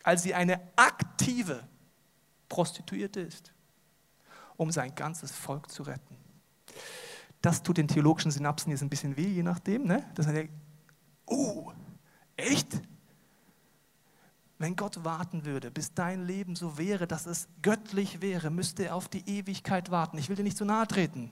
[0.03, 1.63] als sie eine aktive
[2.47, 3.53] Prostituierte ist,
[4.57, 6.17] um sein ganzes Volk zu retten.
[7.41, 9.85] Das tut den theologischen Synapsen jetzt ein bisschen weh, je nachdem.
[9.85, 10.03] Ne?
[10.15, 10.49] Das heißt,
[11.29, 11.71] Oh,
[12.35, 12.81] echt?
[14.57, 18.95] Wenn Gott warten würde, bis dein Leben so wäre, dass es göttlich wäre, müsste er
[18.95, 20.17] auf die Ewigkeit warten.
[20.17, 21.31] Ich will dir nicht zu nahe treten.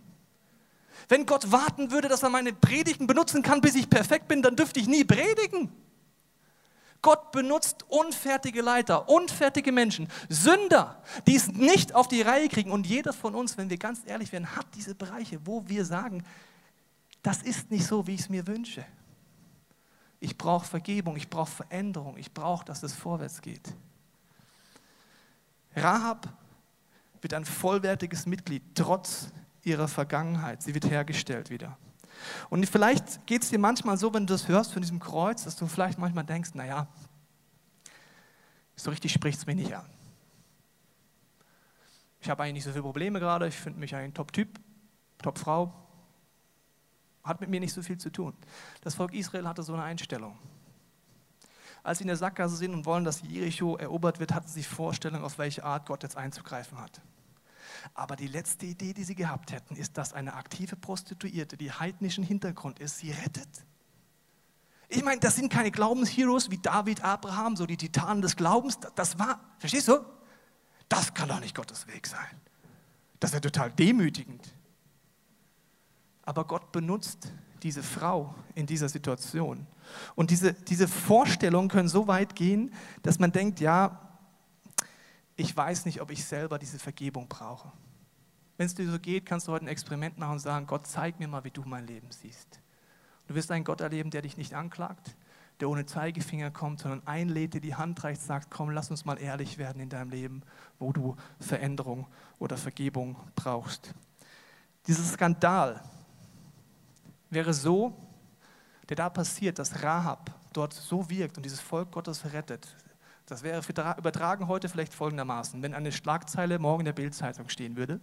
[1.09, 4.55] Wenn Gott warten würde, dass er meine Predigten benutzen kann, bis ich perfekt bin, dann
[4.55, 5.69] dürfte ich nie predigen.
[7.01, 12.71] Gott benutzt unfertige Leiter, unfertige Menschen, Sünder, die es nicht auf die Reihe kriegen.
[12.71, 16.23] Und jeder von uns, wenn wir ganz ehrlich werden, hat diese Bereiche, wo wir sagen,
[17.21, 18.85] das ist nicht so, wie ich es mir wünsche.
[20.19, 23.73] Ich brauche Vergebung, ich brauche Veränderung, ich brauche, dass es vorwärts geht.
[25.75, 26.27] Rahab
[27.21, 29.29] wird ein vollwertiges Mitglied, trotz
[29.63, 30.63] ihrer Vergangenheit.
[30.63, 31.77] Sie wird hergestellt wieder.
[32.49, 35.55] Und vielleicht geht es dir manchmal so, wenn du das hörst von diesem Kreuz, dass
[35.55, 36.87] du vielleicht manchmal denkst, naja,
[38.75, 39.85] so richtig spricht es mich nicht an.
[42.21, 44.59] Ich habe eigentlich nicht so viele Probleme gerade, ich finde mich ein Top-Typ,
[45.19, 45.73] Top-Frau,
[47.27, 48.33] hat mit mir nicht so viel zu tun.
[48.81, 50.37] Das Volk Israel hatte so eine Einstellung.
[51.83, 55.23] Als sie in der Sackgasse sind und wollen, dass Jericho erobert wird, hatten sie Vorstellungen,
[55.23, 57.01] auf welche Art Gott jetzt einzugreifen hat.
[57.93, 62.23] Aber die letzte Idee, die sie gehabt hätten, ist, dass eine aktive Prostituierte, die heidnischen
[62.23, 63.47] Hintergrund ist, sie rettet.
[64.89, 68.79] Ich meine, das sind keine Glaubensheroes wie David, Abraham, so die Titanen des Glaubens.
[68.95, 69.99] Das war, verstehst du?
[70.87, 72.41] Das kann doch nicht Gottes Weg sein.
[73.19, 74.53] Das wäre total demütigend.
[76.27, 77.31] Aber Gott benutzt
[77.63, 79.65] diese Frau in dieser Situation.
[80.13, 83.97] Und diese, diese Vorstellungen können so weit gehen, dass man denkt, ja,
[85.37, 87.71] ich weiß nicht, ob ich selber diese Vergebung brauche.
[88.57, 91.17] Wenn es dir so geht, kannst du heute ein Experiment machen und sagen, Gott, zeig
[91.17, 92.59] mir mal, wie du mein Leben siehst.
[93.27, 95.15] Du wirst einen Gott erleben, der dich nicht anklagt,
[95.61, 99.17] der ohne Zeigefinger kommt, sondern einlädt, dir die Hand reicht, sagt, komm, lass uns mal
[99.17, 100.41] ehrlich werden in deinem Leben,
[100.77, 102.05] wo du Veränderung
[102.37, 103.93] oder Vergebung brauchst.
[104.87, 105.81] Dieser Skandal
[107.29, 107.93] wäre so,
[108.89, 112.67] der da passiert, dass Rahab dort so wirkt und dieses Volk Gottes rettet,
[113.27, 113.61] das wäre
[113.97, 117.99] übertragen heute vielleicht folgendermaßen, wenn eine Schlagzeile morgen in der Bildzeitung stehen würde.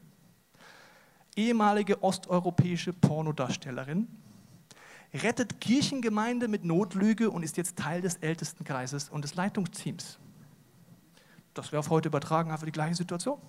[1.35, 4.07] Ehemalige osteuropäische Pornodarstellerin
[5.15, 10.19] rettet Kirchengemeinde mit Notlüge und ist jetzt Teil des Ältestenkreises und des Leitungsteams.
[11.55, 13.41] Das wäre auf heute übertragen einfach die gleiche Situation.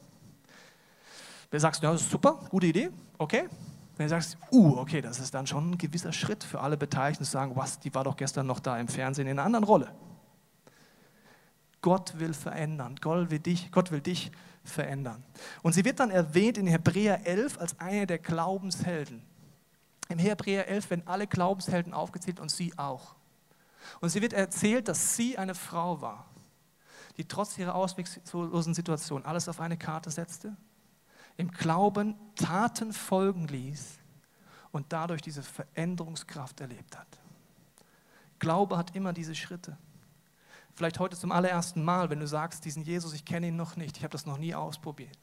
[1.52, 3.50] Wer sagt, ja, das ist super, gute Idee, okay.
[3.97, 7.23] Wenn du sagst, uh, okay, das ist dann schon ein gewisser Schritt für alle Beteiligten
[7.23, 9.91] zu sagen, was, die war doch gestern noch da im Fernsehen in einer anderen Rolle.
[11.81, 12.95] Gott will verändern.
[12.99, 14.31] Gott will dich, Gott will dich
[14.63, 15.23] verändern.
[15.62, 19.21] Und sie wird dann erwähnt in Hebräer 11 als eine der Glaubenshelden.
[20.10, 23.15] Im Hebräer 11 werden alle Glaubenshelden aufgezählt und sie auch.
[24.01, 26.25] Und sie wird erzählt, dass sie eine Frau war,
[27.17, 30.55] die trotz ihrer ausweglosen Situation alles auf eine Karte setzte,
[31.38, 34.00] im Glauben Taten folgen ließ
[34.71, 37.08] und dadurch diese Veränderungskraft erlebt hat.
[38.39, 39.78] Glaube hat immer diese Schritte.
[40.76, 43.98] Vielleicht heute zum allerersten Mal, wenn du sagst, diesen Jesus, ich kenne ihn noch nicht,
[43.98, 45.17] ich habe das noch nie ausprobiert.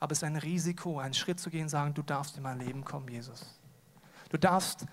[0.00, 2.84] Aber es ist ein Risiko, einen Schritt zu gehen sagen, du darfst in mein Leben
[2.84, 3.58] kommen, Jesus.
[4.30, 4.86] Du darfst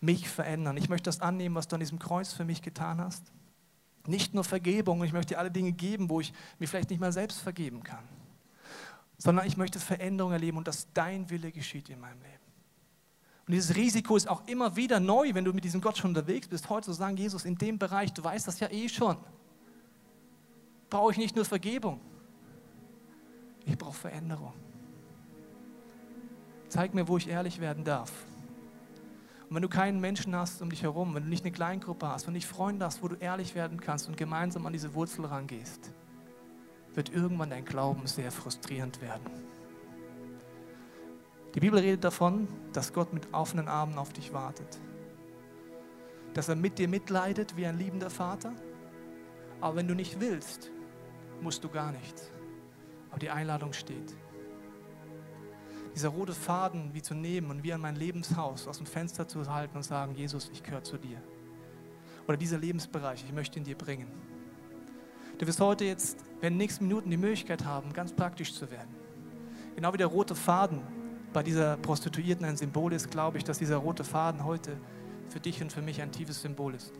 [0.00, 0.76] mich verändern.
[0.76, 3.32] Ich möchte das annehmen, was du an diesem Kreuz für mich getan hast.
[4.06, 7.12] Nicht nur Vergebung, ich möchte dir alle Dinge geben, wo ich mir vielleicht nicht mal
[7.12, 8.04] selbst vergeben kann,
[9.22, 12.34] sondern ich möchte Veränderung erleben und dass dein Wille geschieht in meinem Leben.
[13.46, 16.48] Und dieses Risiko ist auch immer wieder neu, wenn du mit diesem Gott schon unterwegs
[16.48, 19.16] bist, heute zu sagen, Jesus, in dem Bereich, du weißt das ja eh schon
[20.90, 22.00] brauche ich nicht nur Vergebung,
[23.64, 24.52] ich brauche Veränderung.
[26.68, 28.12] Zeig mir, wo ich ehrlich werden darf.
[29.48, 32.26] Und wenn du keinen Menschen hast um dich herum, wenn du nicht eine Kleingruppe hast,
[32.26, 35.24] wenn du nicht Freunde hast, wo du ehrlich werden kannst und gemeinsam an diese Wurzel
[35.24, 35.90] rangehst,
[36.94, 39.30] wird irgendwann dein Glauben sehr frustrierend werden.
[41.54, 44.78] Die Bibel redet davon, dass Gott mit offenen Armen auf dich wartet.
[46.34, 48.52] Dass er mit dir mitleidet wie ein liebender Vater.
[49.60, 50.70] Aber wenn du nicht willst,
[51.40, 52.30] musst du gar nichts.
[53.10, 54.14] Aber die Einladung steht.
[55.94, 59.52] Dieser rote Faden wie zu nehmen und wie an mein Lebenshaus aus dem Fenster zu
[59.52, 61.20] halten und sagen, Jesus, ich gehöre zu dir.
[62.28, 64.06] Oder dieser Lebensbereich, ich möchte ihn dir bringen.
[65.40, 68.94] Du wirst heute jetzt, wenn nächsten Minuten die Möglichkeit haben, ganz praktisch zu werden.
[69.74, 70.82] Genau wie der rote Faden
[71.32, 74.76] bei dieser Prostituierten ein Symbol ist, glaube ich, dass dieser rote Faden heute
[75.30, 76.92] für dich und für mich ein tiefes Symbol ist.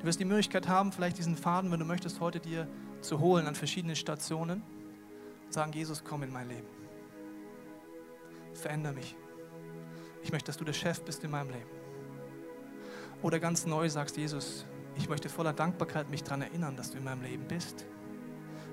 [0.00, 2.68] Du wirst die Möglichkeit haben, vielleicht diesen Faden, wenn du möchtest, heute dir
[3.00, 4.62] zu holen an verschiedenen Stationen
[5.46, 6.68] und sagen, Jesus, komm in mein Leben.
[8.52, 9.16] Veränder mich.
[10.22, 11.70] Ich möchte, dass du der Chef bist in meinem Leben.
[13.22, 17.04] Oder ganz neu sagst, Jesus, ich möchte voller Dankbarkeit mich daran erinnern, dass du in
[17.04, 17.86] meinem Leben bist.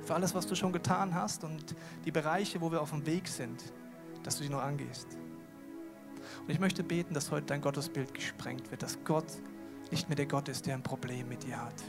[0.03, 3.27] Für alles, was du schon getan hast und die Bereiche, wo wir auf dem Weg
[3.27, 3.61] sind,
[4.23, 5.07] dass du sie noch angehst.
[6.41, 9.27] Und ich möchte beten, dass heute dein Gottesbild gesprengt wird, dass Gott
[9.91, 11.83] nicht mehr der Gott ist, der ein Problem mit dir hat.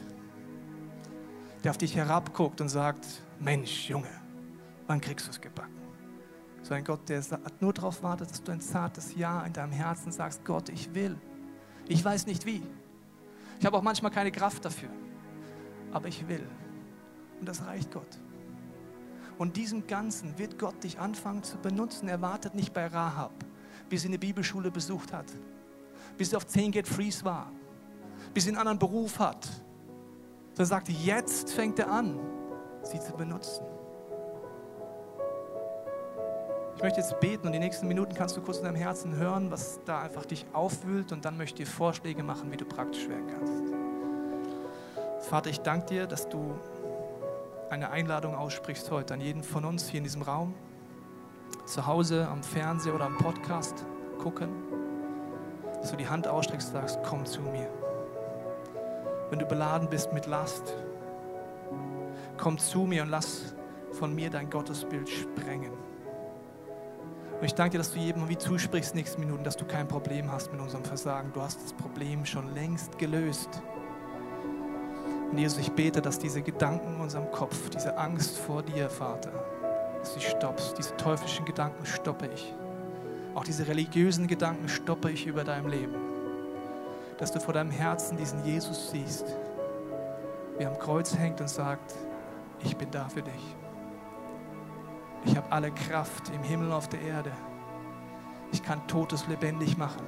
[1.63, 3.05] Der auf dich herabguckt und sagt,
[3.39, 4.09] Mensch, Junge,
[4.87, 5.81] wann kriegst du es gebacken?
[6.63, 7.23] So ein Gott, der
[7.59, 11.17] nur darauf wartet, dass du ein zartes Ja in deinem Herzen sagst, Gott, ich will.
[11.87, 12.61] Ich weiß nicht wie.
[13.61, 14.89] Ich habe auch manchmal keine Kraft dafür.
[15.91, 16.43] Aber ich will.
[17.39, 18.19] Und das reicht Gott.
[19.37, 22.09] Und diesem Ganzen wird Gott dich anfangen zu benutzen.
[22.09, 23.31] Er wartet nicht bei Rahab,
[23.87, 25.27] bis sie eine Bibelschule besucht hat,
[26.17, 27.51] bis sie auf 10 Get Freeze war,
[28.33, 29.47] bis sie einen anderen Beruf hat.
[30.53, 32.19] Sondern sagt, jetzt fängt er an,
[32.81, 33.63] sie zu benutzen.
[36.81, 39.51] Ich möchte jetzt beten und die nächsten Minuten kannst du kurz in deinem Herzen hören,
[39.51, 43.07] was da einfach dich aufwühlt und dann möchte ich dir Vorschläge machen, wie du praktisch
[43.07, 45.29] werden kannst.
[45.29, 46.55] Vater, ich danke dir, dass du
[47.69, 50.55] eine Einladung aussprichst heute an jeden von uns hier in diesem Raum,
[51.67, 53.85] zu Hause, am Fernseher oder am Podcast
[54.17, 54.49] gucken,
[55.81, 57.69] dass du die Hand ausstreckst und sagst, komm zu mir.
[59.29, 60.75] Wenn du beladen bist mit Last,
[62.37, 63.53] komm zu mir und lass
[63.91, 65.90] von mir dein Gottesbild sprengen.
[67.41, 70.31] Und ich danke dir, dass du jedem wie zusprichst, nächsten Minuten, dass du kein Problem
[70.31, 71.31] hast mit unserem Versagen.
[71.33, 73.63] Du hast das Problem schon längst gelöst.
[75.31, 79.31] Und Jesus, ich bete, dass diese Gedanken in unserem Kopf, diese Angst vor dir, Vater,
[79.97, 80.77] dass sie stoppst.
[80.77, 82.53] Diese teuflischen Gedanken stoppe ich.
[83.33, 85.95] Auch diese religiösen Gedanken stoppe ich über deinem Leben.
[87.17, 89.25] Dass du vor deinem Herzen diesen Jesus siehst,
[90.59, 91.95] wie er am Kreuz hängt und sagt,
[92.63, 93.55] ich bin da für dich.
[95.25, 97.31] Ich habe alle Kraft im Himmel und auf der Erde.
[98.51, 100.01] Ich kann Totes lebendig machen.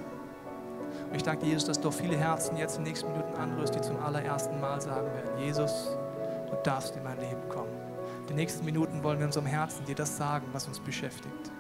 [1.10, 3.82] Und ich danke Jesus, dass du viele Herzen jetzt in den nächsten Minuten anrührst, die
[3.82, 5.96] zum allerersten Mal sagen werden, Jesus,
[6.50, 7.72] du darfst in mein Leben kommen.
[8.22, 11.52] In den nächsten Minuten wollen wir in unserem Herzen dir das sagen, was uns beschäftigt.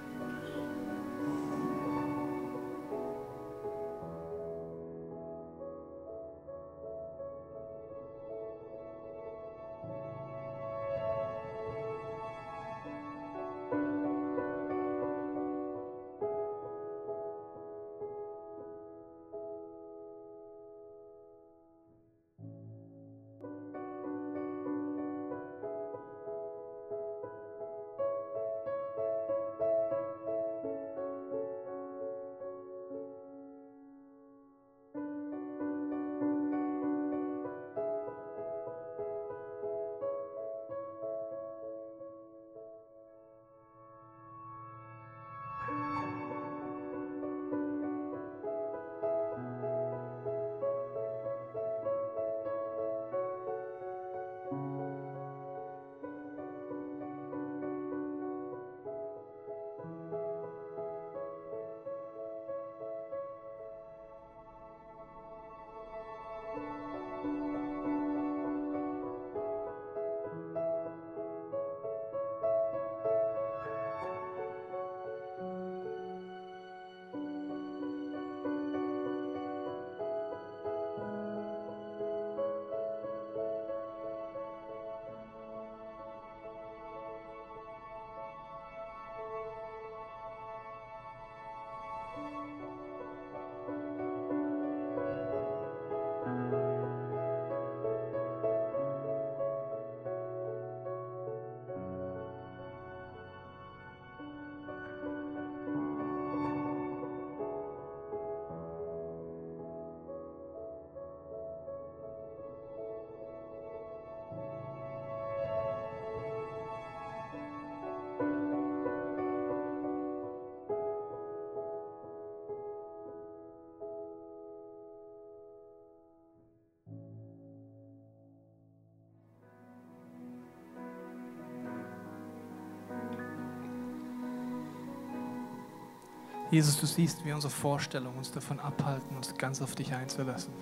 [136.53, 140.53] Jesus, du siehst, wie unsere Vorstellungen uns davon abhalten, uns ganz auf dich einzulassen.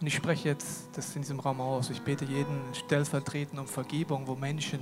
[0.00, 1.90] Und ich spreche jetzt das in diesem Raum aus.
[1.90, 4.80] Ich bete jeden stellvertretend um Vergebung, wo Menschen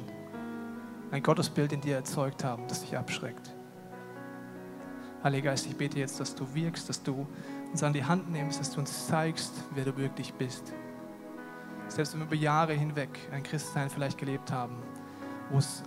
[1.11, 3.53] ein Gottesbild in dir erzeugt haben, das dich abschreckt.
[5.23, 7.27] Heiliger Geist, ich bete jetzt, dass du wirkst, dass du
[7.71, 10.73] uns an die Hand nimmst, dass du uns zeigst, wer du wirklich bist.
[11.89, 14.77] Selbst wenn wir über Jahre hinweg ein Christsein vielleicht gelebt haben,
[15.51, 15.83] wo es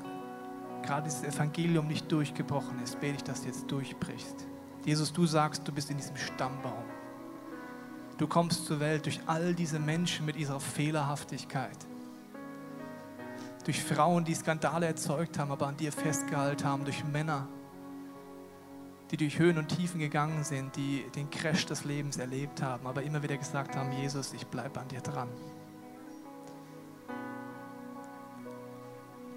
[0.86, 4.48] gerade dieses Evangelium nicht durchgebrochen ist, bete ich, dass du jetzt durchbrichst.
[4.86, 6.84] Jesus, du sagst, du bist in diesem Stammbaum.
[8.18, 11.78] Du kommst zur Welt durch all diese Menschen mit ihrer Fehlerhaftigkeit.
[13.66, 16.86] Durch Frauen, die Skandale erzeugt haben, aber an dir festgehalten haben.
[16.86, 17.48] Durch Männer,
[19.12, 23.04] die durch Höhen und Tiefen gegangen sind, die den Crash des Lebens erlebt haben, aber
[23.04, 25.30] immer wieder gesagt haben, Jesus, ich bleibe an dir dran.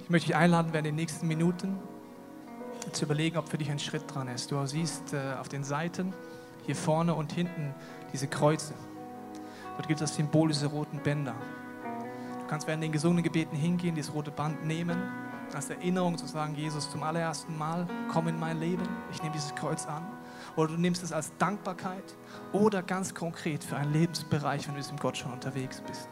[0.08, 1.78] Ich möchte dich einladen, während den nächsten Minuten
[2.92, 4.50] zu überlegen, ob für dich ein Schritt dran ist.
[4.50, 6.14] Du siehst äh, auf den Seiten,
[6.64, 7.74] hier vorne und hinten,
[8.14, 8.72] diese Kreuze.
[9.76, 11.34] Dort gibt es das Symbol dieser roten Bänder.
[12.40, 14.96] Du kannst während den gesungenen Gebeten hingehen, dieses rote Band nehmen,
[15.52, 19.54] als Erinnerung zu sagen, Jesus, zum allerersten Mal, komm in mein Leben, ich nehme dieses
[19.56, 20.06] Kreuz an.
[20.56, 22.16] Oder du nimmst es als Dankbarkeit
[22.54, 26.08] oder ganz konkret für einen Lebensbereich, wenn du mit diesem Gott schon unterwegs bist.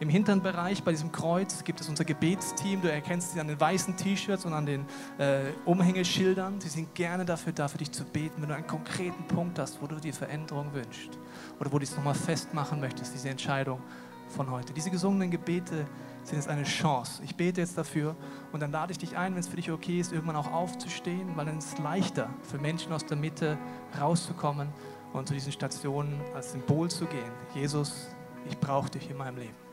[0.00, 2.80] Im hinteren Bereich bei diesem Kreuz gibt es unser Gebetsteam.
[2.80, 4.86] Du erkennst sie an den weißen T-Shirts und an den
[5.18, 6.58] äh, Umhängeschildern.
[6.58, 9.82] Sie sind gerne dafür da, für dich zu beten, wenn du einen konkreten Punkt hast,
[9.82, 11.18] wo du dir Veränderung wünschst
[11.60, 13.82] oder wo du es nochmal festmachen möchtest, diese Entscheidung
[14.30, 14.72] von heute.
[14.72, 15.86] Diese gesungenen Gebete
[16.22, 17.20] sind jetzt eine Chance.
[17.22, 18.16] Ich bete jetzt dafür
[18.52, 21.36] und dann lade ich dich ein, wenn es für dich okay ist, irgendwann auch aufzustehen,
[21.36, 23.58] weil dann ist es leichter für Menschen aus der Mitte
[24.00, 24.68] rauszukommen
[25.12, 27.32] und zu diesen Stationen als Symbol zu gehen.
[27.54, 28.08] Jesus,
[28.48, 29.69] ich brauche dich in meinem Leben.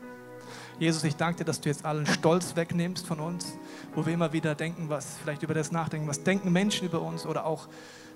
[0.78, 3.58] Jesus, ich danke dir, dass du jetzt allen Stolz wegnimmst von uns,
[3.94, 7.26] wo wir immer wieder denken, was vielleicht über das nachdenken, was denken Menschen über uns
[7.26, 7.68] oder auch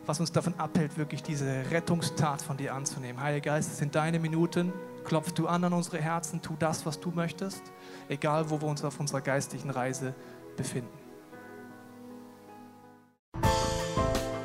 [0.07, 3.23] was uns davon abhält, wirklich diese Rettungstat von dir anzunehmen.
[3.23, 4.73] Heiliger Geist, es sind deine Minuten.
[5.05, 7.63] Klopf du an an unsere Herzen, tu das, was du möchtest,
[8.09, 10.15] egal wo wir uns auf unserer geistlichen Reise
[10.57, 11.02] befinden.